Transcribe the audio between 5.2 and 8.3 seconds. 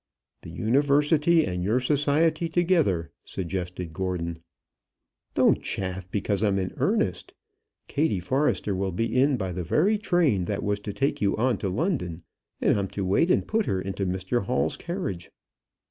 "Don't chaff, because I'm in earnest. Kattie